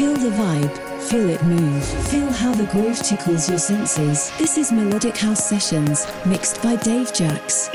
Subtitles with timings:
[0.00, 4.32] Feel the vibe, feel it move, feel how the groove tickles your senses.
[4.38, 7.68] This is Melodic House Sessions, mixed by Dave Jax.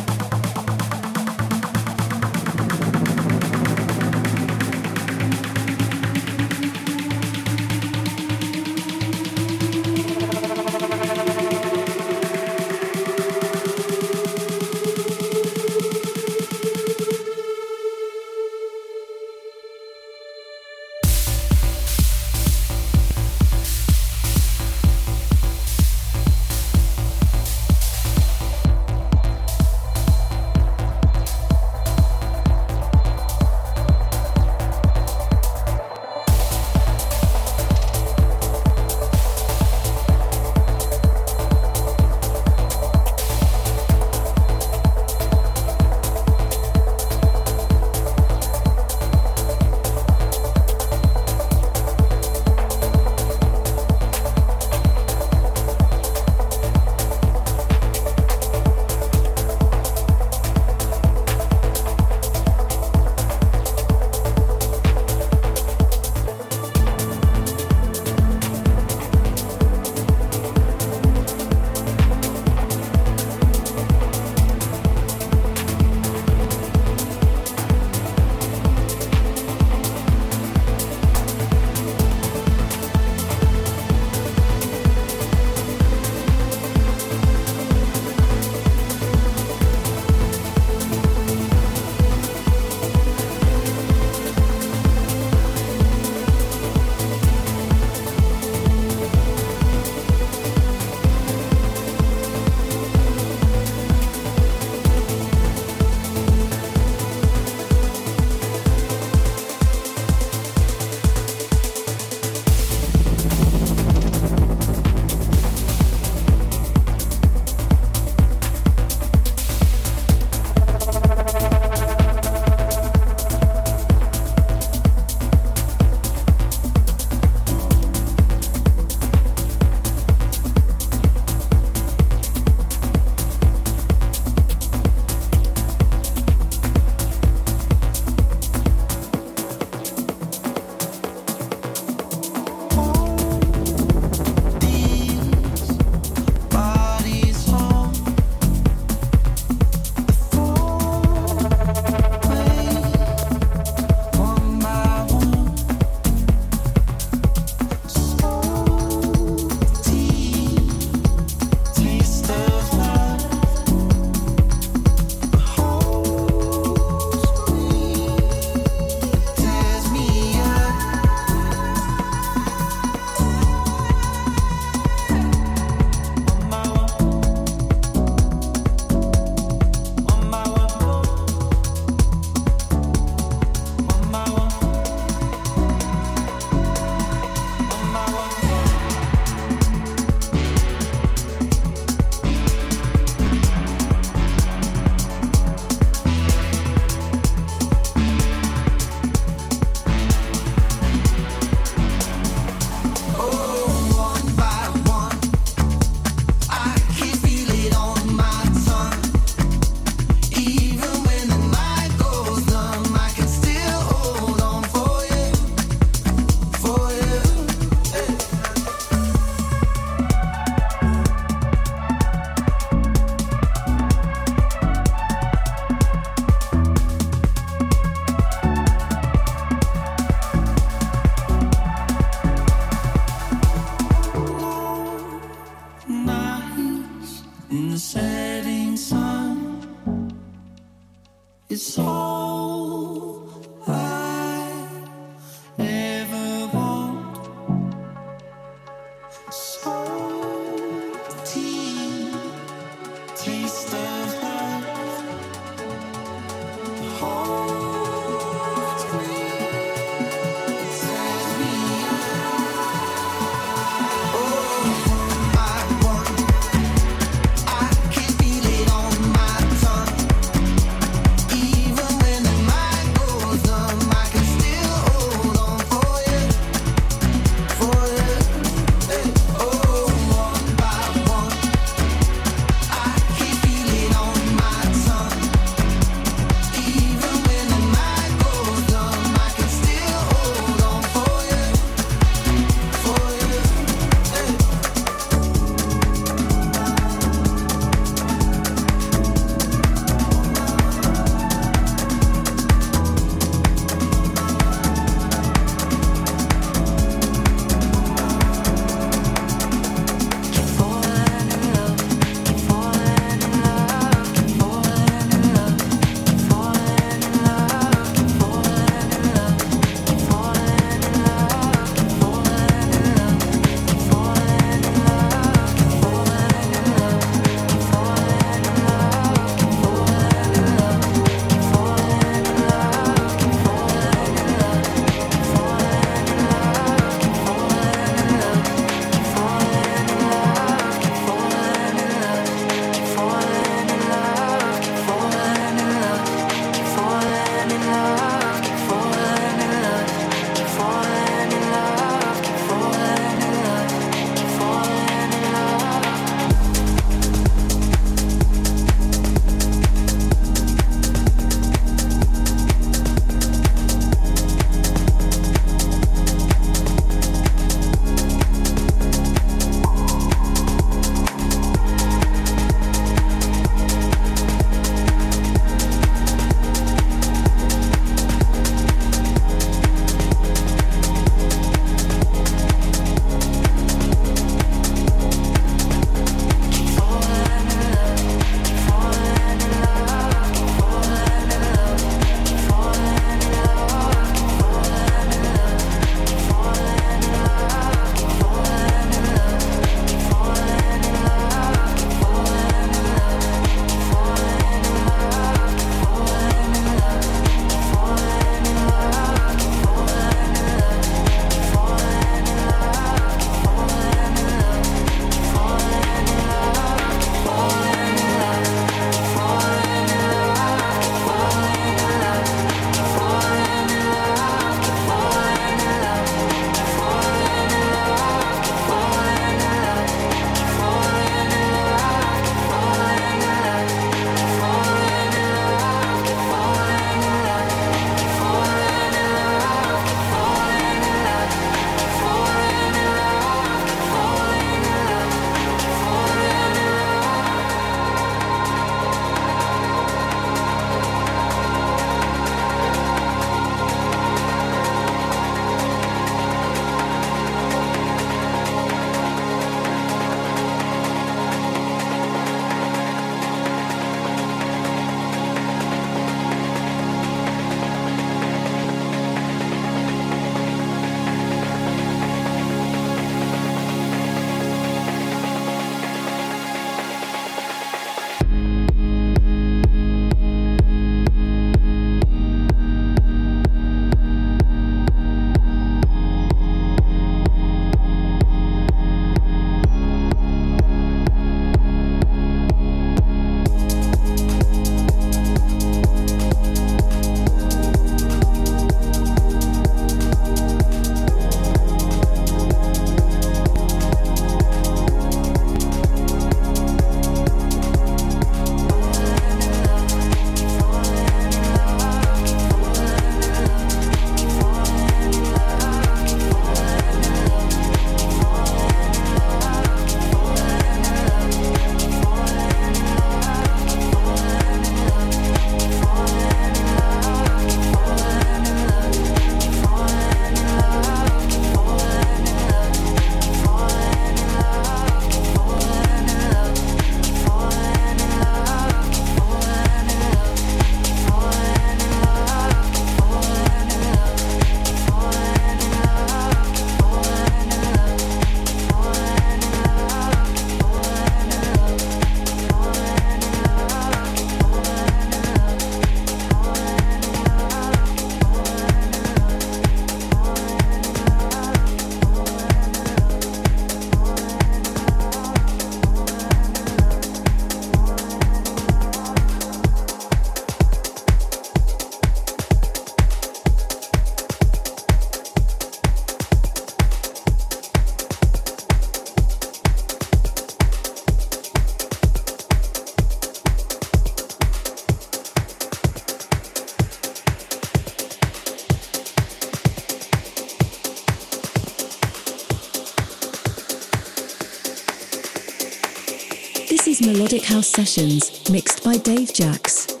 [597.01, 600.00] Melodic House Sessions, mixed by Dave Jax.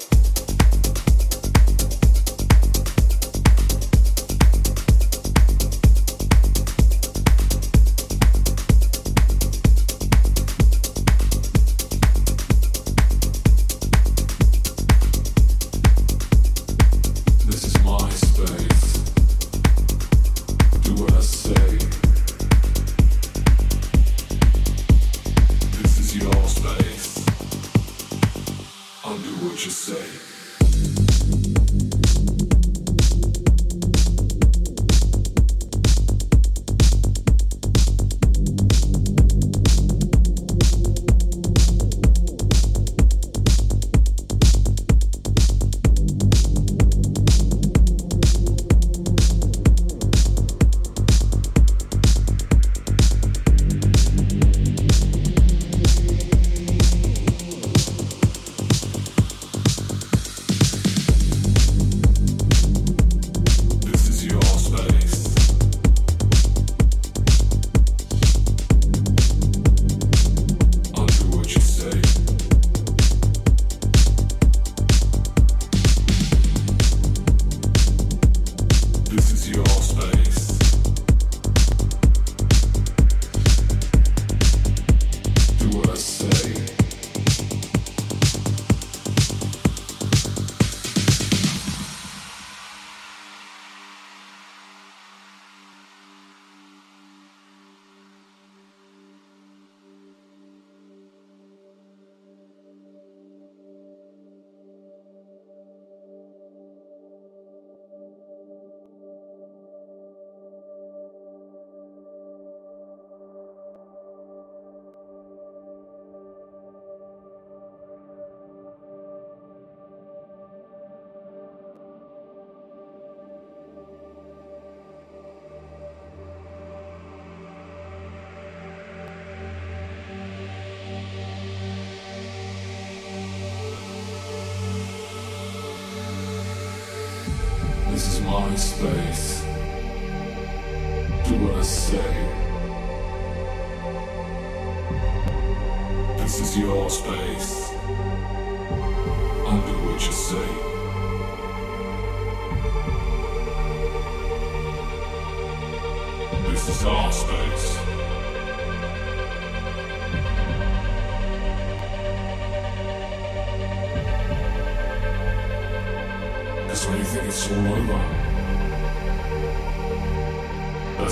[138.57, 139.40] space.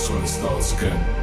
[0.00, 1.19] That's it starts again.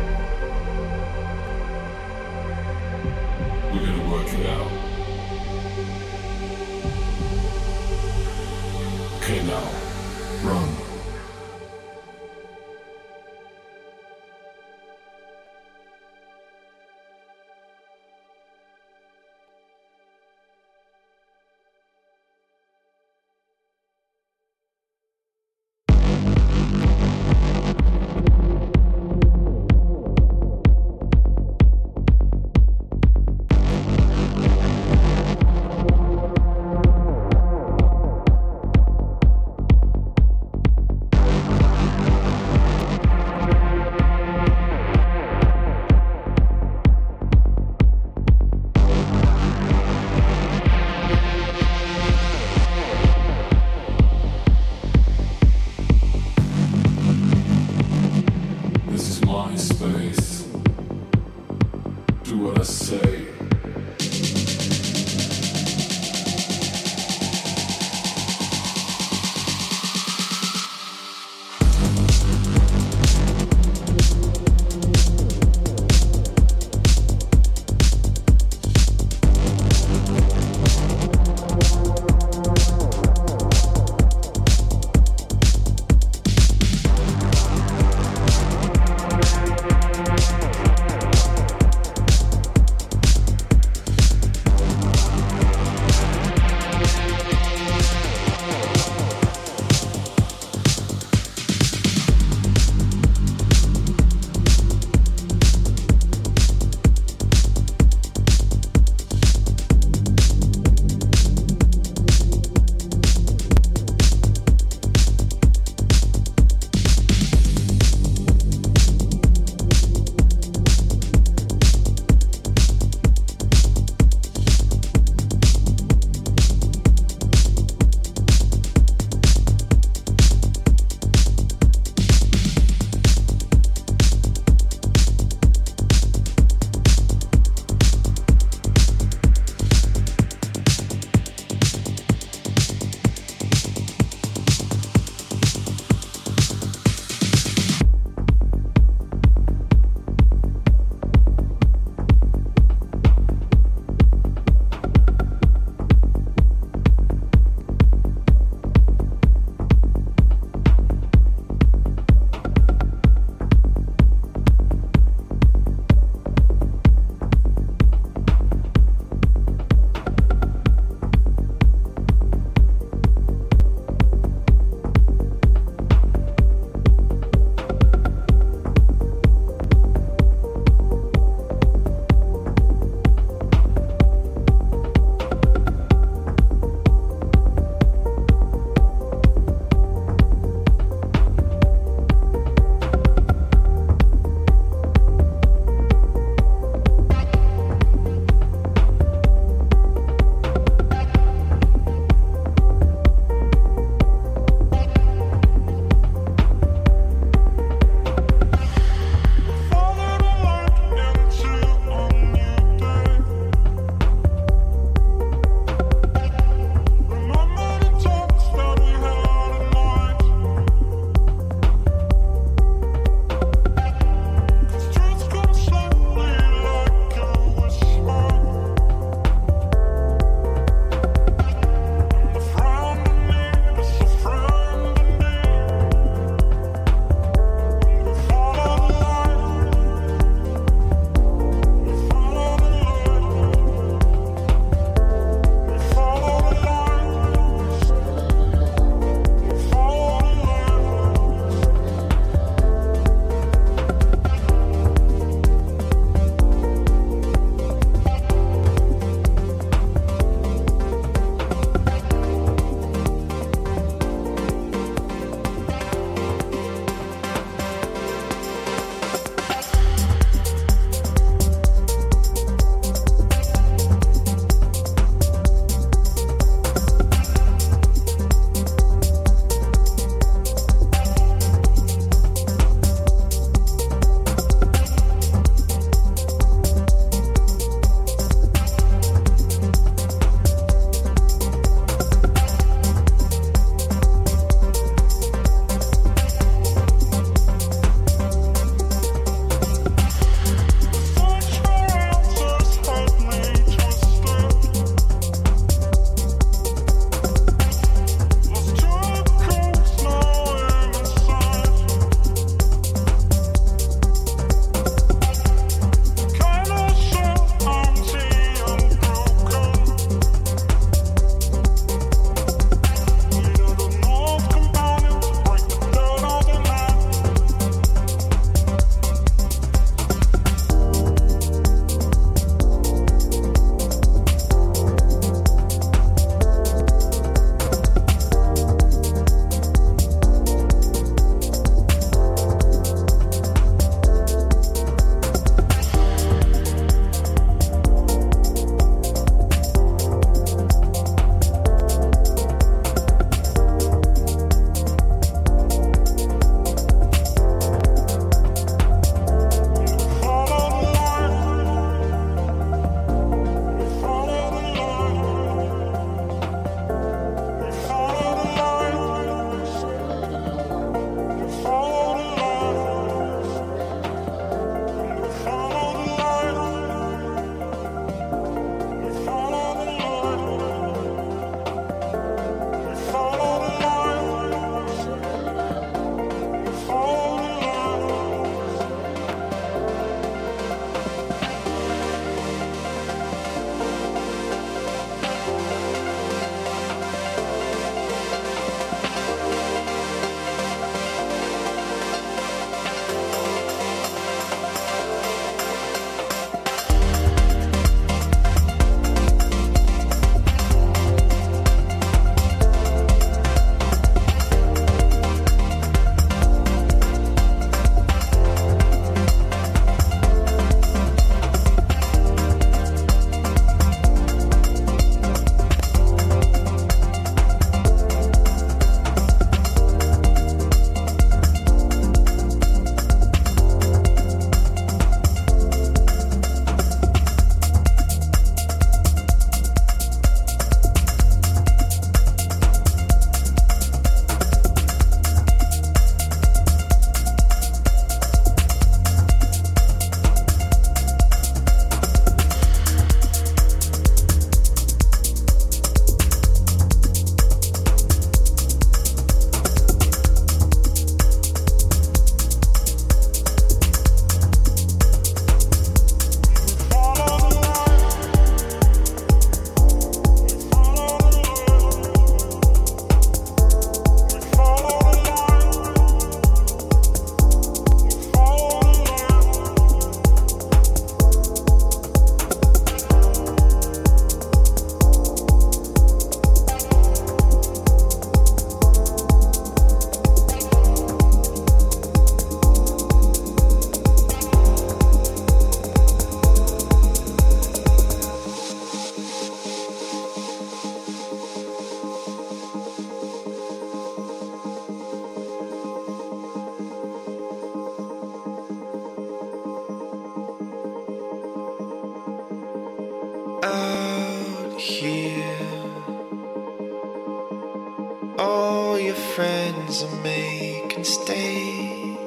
[519.37, 522.17] Friends are making statements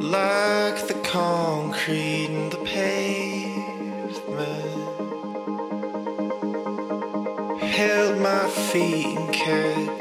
[0.00, 4.22] like the concrete in the pavement.
[7.60, 9.91] Held my feet and kept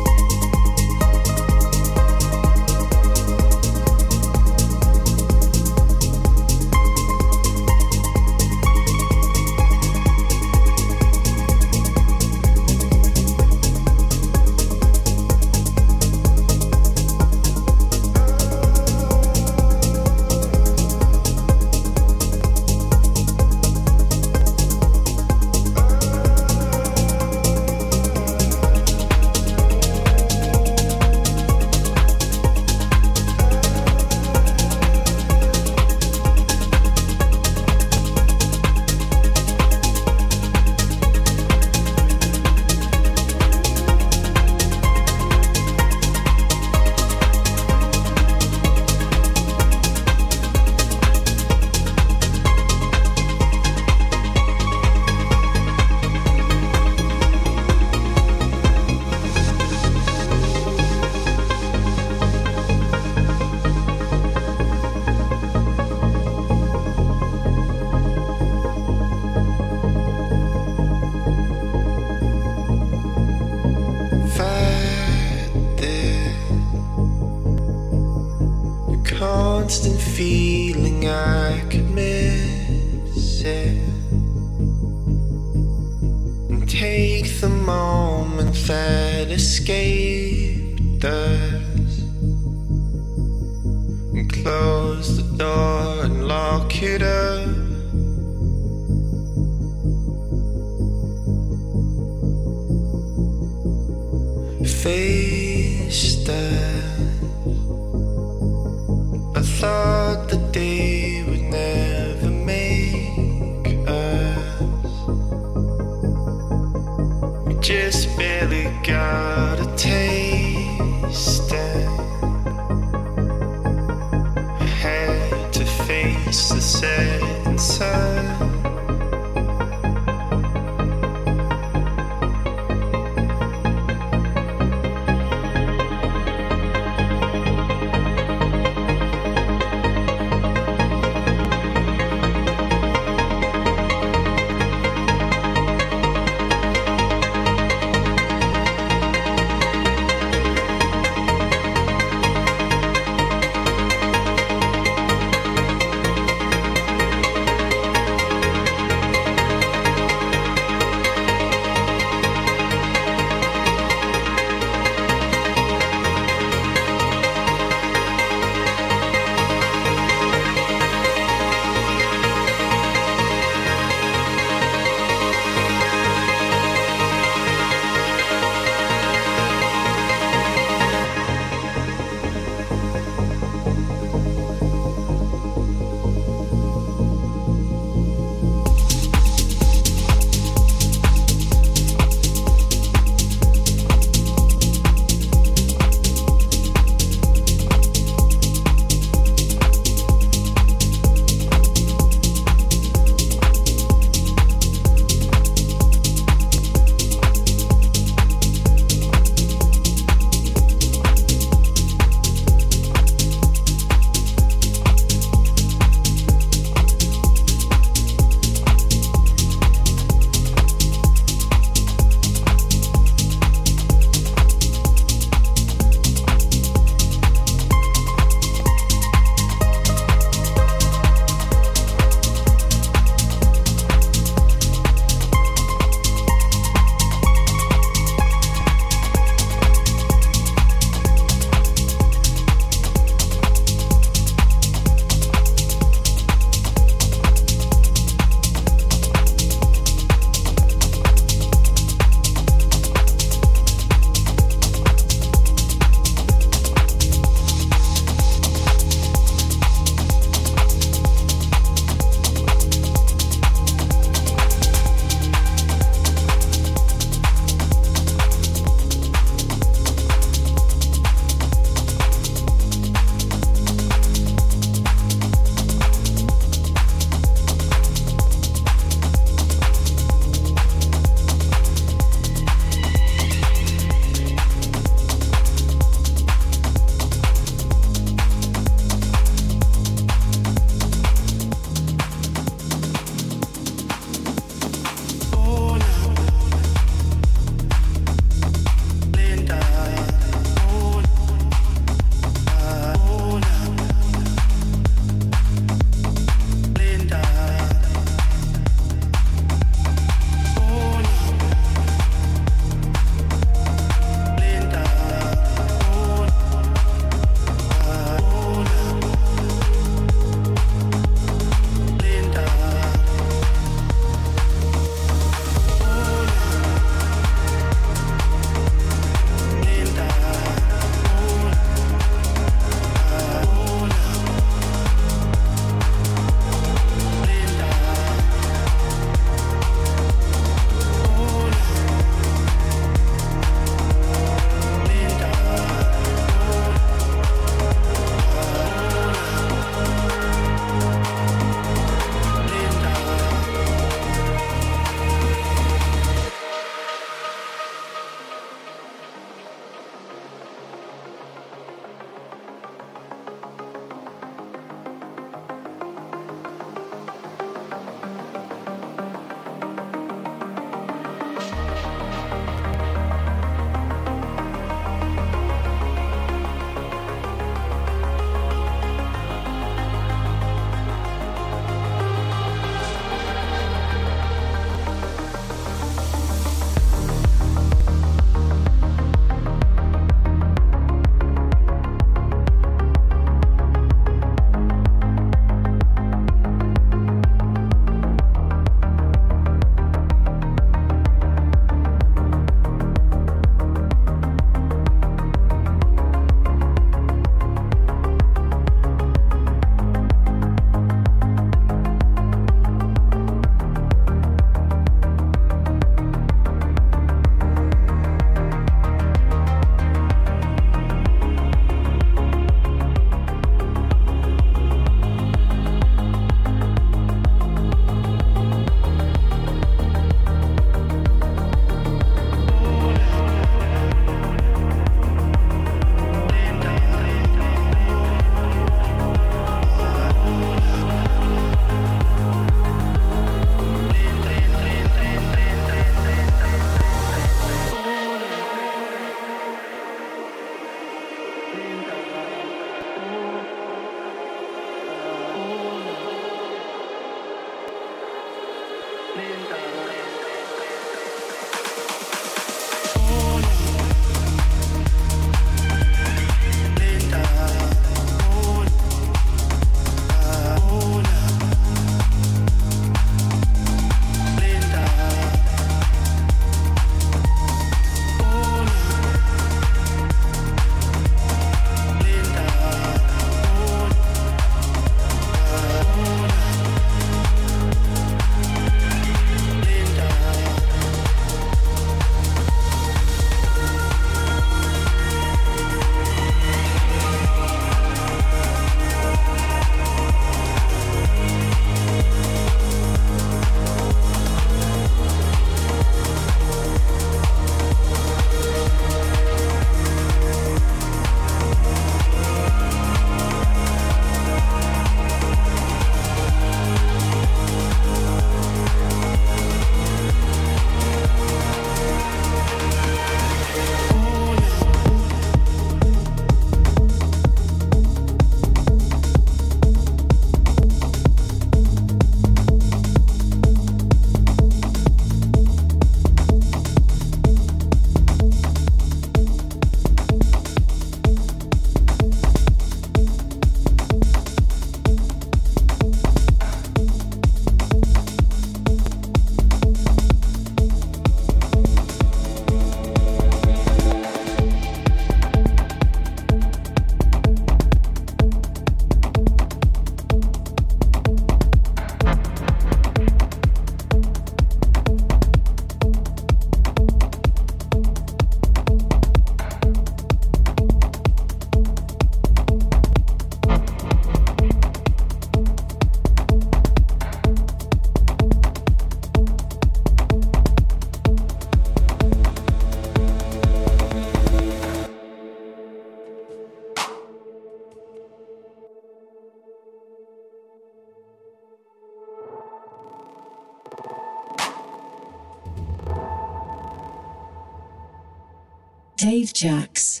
[599.04, 600.00] Dave Jax.